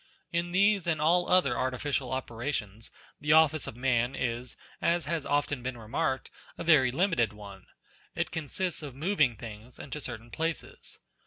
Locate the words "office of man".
3.33-4.15